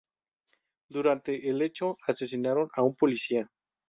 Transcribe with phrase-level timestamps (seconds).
[0.89, 3.47] Durante el hecho asesinaron a un policía.